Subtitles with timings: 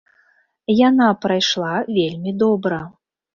[0.77, 2.81] Яна прайшла вельмі добра.